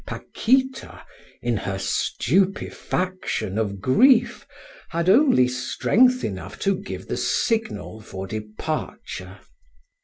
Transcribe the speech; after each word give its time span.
Paquita, 0.07 1.03
in 1.43 1.57
her 1.57 1.77
stupefaction 1.77 3.59
of 3.59 3.79
grief, 3.79 4.47
had 4.89 5.07
only 5.07 5.47
strength 5.47 6.23
enough 6.23 6.57
to 6.57 6.75
give 6.75 7.05
the 7.07 7.17
signal 7.17 7.99
for 8.01 8.25
departure. 8.25 9.37